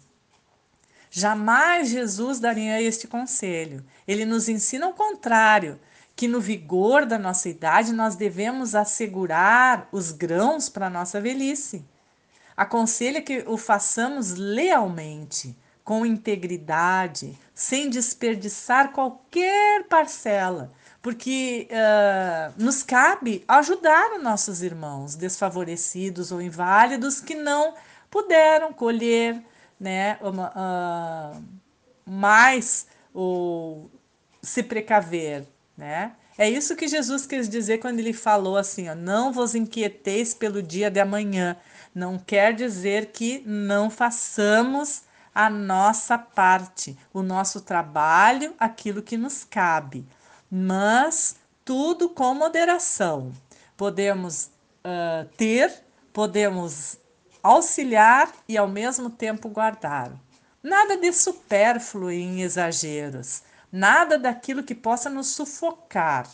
Jamais 1.09 1.89
Jesus 1.89 2.39
daria 2.39 2.81
este 2.81 3.07
conselho. 3.07 3.83
Ele 4.07 4.25
nos 4.25 4.49
ensina 4.49 4.87
o 4.87 4.93
contrário, 4.93 5.79
que 6.15 6.27
no 6.27 6.41
vigor 6.41 7.05
da 7.05 7.17
nossa 7.19 7.47
idade 7.47 7.93
nós 7.93 8.15
devemos 8.15 8.73
assegurar 8.73 9.87
os 9.91 10.11
grãos 10.11 10.67
para 10.67 10.87
a 10.87 10.89
nossa 10.89 11.21
velhice. 11.21 11.85
Aconselha 12.55 13.21
que 13.21 13.43
o 13.45 13.55
façamos 13.55 14.33
lealmente, 14.33 15.55
com 15.83 16.03
integridade, 16.03 17.37
sem 17.53 17.87
desperdiçar 17.87 18.91
qualquer 18.91 19.83
parcela, 19.83 20.73
porque 21.03 21.69
uh, 21.69 22.53
nos 22.61 22.81
cabe 22.81 23.45
ajudar 23.47 24.13
os 24.17 24.23
nossos 24.23 24.63
irmãos 24.63 25.13
desfavorecidos 25.15 26.31
ou 26.31 26.41
inválidos 26.41 27.21
que 27.21 27.35
não 27.35 27.75
puderam 28.09 28.73
colher 28.73 29.39
né, 29.79 30.17
uma, 30.21 30.51
uh, 30.55 31.43
mais 32.05 32.87
ou 33.13 33.89
se 34.41 34.63
precaver, 34.63 35.45
né? 35.77 36.13
É 36.37 36.47
isso 36.47 36.75
que 36.75 36.87
Jesus 36.87 37.25
quis 37.25 37.49
dizer 37.49 37.79
quando 37.79 37.99
ele 37.99 38.13
falou 38.13 38.57
assim: 38.57 38.87
ó, 38.89 38.95
não 38.95 39.33
vos 39.33 39.55
inquieteis 39.55 40.33
pelo 40.33 40.61
dia 40.61 40.91
de 40.91 40.99
amanhã. 40.99 41.57
Não 41.95 42.19
quer 42.19 42.53
dizer 42.53 43.07
que 43.07 43.41
não 43.43 43.89
façamos 43.89 45.01
a 45.33 45.49
nossa 45.49 46.17
parte, 46.17 46.97
o 47.13 47.23
nosso 47.23 47.61
trabalho, 47.61 48.53
aquilo 48.59 49.01
que 49.01 49.17
nos 49.17 49.43
cabe, 49.43 50.05
mas 50.49 51.35
tudo 51.65 52.09
com 52.09 52.33
moderação. 52.33 53.31
Podemos 53.75 54.49
uh, 54.83 55.27
ter, 55.37 55.83
podemos 56.13 56.97
auxiliar 57.47 58.31
e 58.47 58.57
ao 58.57 58.67
mesmo 58.67 59.09
tempo 59.09 59.49
guardar. 59.49 60.11
Nada 60.61 60.97
de 60.97 61.11
supérfluo 61.13 62.11
em 62.11 62.41
exageros, 62.41 63.43
nada 63.71 64.17
daquilo 64.17 64.63
que 64.63 64.75
possa 64.75 65.09
nos 65.09 65.27
sufocar. 65.27 66.27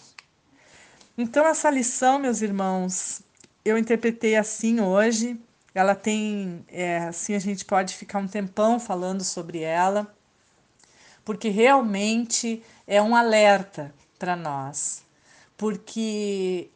Então, 1.17 1.45
essa 1.45 1.69
lição, 1.69 2.17
meus 2.17 2.41
irmãos, 2.41 3.21
eu 3.63 3.78
interpretei 3.78 4.36
assim 4.36 4.80
hoje 4.80 5.39
ela 5.73 5.95
tem, 5.95 6.63
é, 6.67 6.99
assim, 6.99 7.34
a 7.34 7.39
gente 7.39 7.65
pode 7.65 7.95
ficar 7.95 8.19
um 8.19 8.28
tempão 8.28 8.80
falando 8.80 9.23
sobre 9.23 9.62
ela, 9.62 10.13
porque 11.26 11.49
realmente 11.49 12.62
é 12.86 13.02
um 13.02 13.15
alerta 13.15 13.93
para 14.19 14.36
nós. 14.36 15.04
Porque 15.58 16.69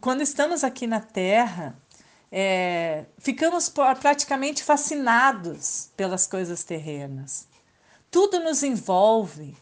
quando 0.00 0.20
estamos 0.20 0.62
aqui 0.62 0.86
na 0.86 1.00
Terra, 1.00 1.74
é, 2.30 3.06
ficamos 3.18 3.68
praticamente 3.68 4.62
fascinados 4.62 5.90
pelas 5.96 6.26
coisas 6.26 6.62
terrenas. 6.62 7.48
Tudo 8.10 8.40
nos 8.40 8.62
envolve, 8.62 9.56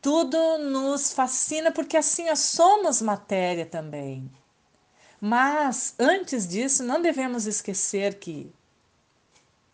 tudo 0.00 0.58
nos 0.58 1.12
fascina, 1.12 1.70
porque 1.70 1.96
assim 1.96 2.34
somos 2.36 3.02
matéria 3.02 3.66
também. 3.66 4.30
Mas 5.20 5.94
antes 5.98 6.46
disso, 6.46 6.82
não 6.82 7.02
devemos 7.02 7.46
esquecer 7.46 8.18
que 8.18 8.52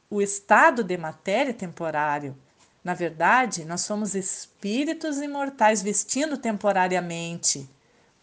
o 0.09 0.23
estado 0.23 0.83
de 0.83 0.97
matéria 0.97 1.53
temporário. 1.53 2.37
Na 2.83 2.95
verdade, 2.95 3.65
nós 3.65 3.81
somos 3.81 4.15
espíritos 4.15 5.19
imortais 5.19 5.83
vestindo 5.83 6.37
temporariamente 6.37 7.69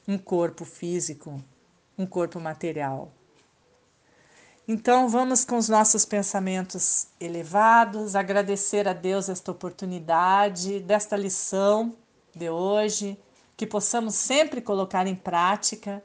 um 0.08 0.17
corpo 0.17 0.65
físico, 0.65 1.41
um 1.97 2.06
corpo 2.06 2.39
material. 2.39 3.12
Então, 4.67 5.10
vamos 5.10 5.43
com 5.43 5.58
os 5.58 5.67
nossos 5.67 6.06
pensamentos 6.06 7.08
elevados, 7.19 8.15
agradecer 8.15 8.88
a 8.88 8.93
Deus 8.93 9.28
esta 9.28 9.52
oportunidade, 9.52 10.80
desta 10.80 11.17
lição 11.17 11.95
de 12.36 12.50
hoje, 12.50 13.19
que 13.58 13.65
possamos 13.65 14.15
sempre 14.15 14.62
colocar 14.62 15.08
em 15.08 15.15
prática 15.15 16.04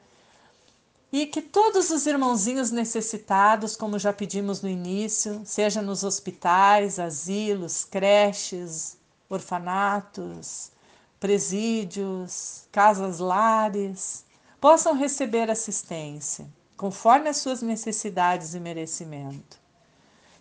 e 1.13 1.27
que 1.27 1.41
todos 1.41 1.91
os 1.91 2.07
irmãozinhos 2.07 2.71
necessitados, 2.71 3.77
como 3.77 3.99
já 3.99 4.13
pedimos 4.13 4.63
no 4.63 4.69
início, 4.69 5.43
seja 5.45 5.81
nos 5.81 6.03
hospitais, 6.03 6.99
asilos, 6.99 7.85
creches, 7.85 8.99
orfanatos, 9.29 10.73
presídios, 11.21 12.65
casas 12.73 13.19
lares, 13.19 14.25
possam 14.61 14.95
receber 14.95 15.51
assistência, 15.51 16.47
conforme 16.77 17.29
as 17.29 17.39
suas 17.39 17.63
necessidades 17.63 18.55
e 18.55 18.61
merecimento. 18.61 19.59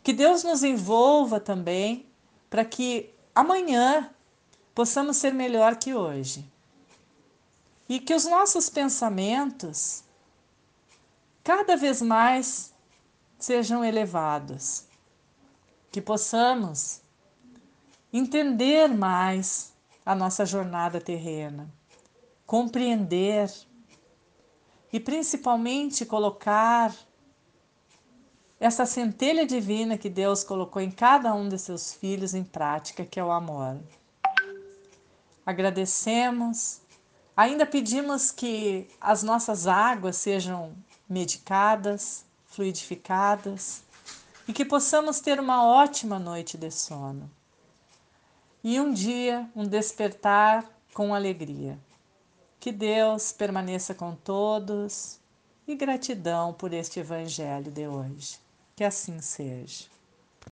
Que 0.04 0.14
Deus 0.14 0.44
nos 0.44 0.64
envolva 0.64 1.40
também 1.40 2.06
para 2.50 2.66
que 2.66 3.14
amanhã 3.34 4.10
possamos 4.74 5.18
ser 5.18 5.34
melhor 5.34 5.78
que 5.78 5.94
hoje. 5.94 6.50
E 7.88 8.00
que 8.00 8.14
os 8.14 8.26
nossos 8.26 8.70
pensamentos 8.70 10.04
cada 11.44 11.76
vez 11.78 12.02
mais 12.02 12.74
sejam 13.38 13.84
elevados, 13.84 14.86
que 15.92 16.02
possamos 16.02 17.02
entender 18.12 18.88
mais 18.88 19.72
a 20.06 20.16
nossa 20.16 20.46
jornada 20.46 21.00
terrena, 21.00 21.70
compreender 22.46 23.52
e 24.96 25.00
principalmente 25.02 26.06
colocar 26.06 26.96
essa 28.58 28.86
centelha 28.86 29.46
divina 29.46 29.98
que 29.98 30.10
Deus 30.10 30.42
colocou 30.42 30.82
em 30.82 30.90
cada 30.90 31.34
um 31.34 31.50
de 31.50 31.60
seus 31.60 31.94
filhos 31.94 32.34
em 32.34 32.46
prática, 32.46 33.04
que 33.04 33.20
é 33.20 33.24
o 33.24 33.30
amor. 33.30 33.78
Agradecemos, 35.46 36.80
ainda 37.36 37.66
pedimos 37.66 38.32
que 38.32 38.88
as 39.02 39.22
nossas 39.22 39.68
águas 39.68 40.16
sejam 40.16 40.74
medicadas, 41.10 42.24
fluidificadas 42.46 43.84
e 44.48 44.54
que 44.54 44.64
possamos 44.64 45.20
ter 45.20 45.42
uma 45.42 45.62
ótima 45.68 46.18
noite 46.18 46.58
de 46.58 46.72
sono. 46.72 47.30
E 48.64 48.80
um 48.80 48.94
dia, 48.94 49.46
um 49.54 49.68
despertar 49.68 50.64
com 50.94 51.14
alegria. 51.14 51.78
Que 52.66 52.72
Deus 52.72 53.32
permaneça 53.32 53.94
com 53.94 54.16
todos 54.16 55.20
e 55.68 55.76
gratidão 55.76 56.52
por 56.52 56.74
este 56.74 57.00
Evangelho 57.00 57.72
de 57.72 57.88
hoje. 57.88 58.40
Que 58.76 58.84
assim 58.84 59.22
seja. 59.22 59.86